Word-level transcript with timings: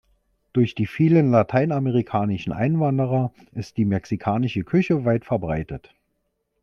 Durch 0.53 0.73
die 0.73 0.87
vielen 0.87 1.29
lateinamerikanischen 1.29 2.53
Einwanderer 2.53 3.31
ist 3.51 3.77
die 3.77 3.85
mexikanische 3.85 4.63
Küche 4.63 5.05
weit 5.05 5.25
verbreitet. 5.25 5.93